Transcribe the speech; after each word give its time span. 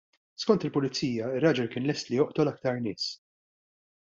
Skont 0.43 0.63
il-Pulizija, 0.69 1.27
ir-raġel 1.39 1.69
kien 1.75 1.85
lest 1.91 2.09
li 2.13 2.19
joqtol 2.23 2.53
iktar 2.53 2.81
nies. 2.89 3.07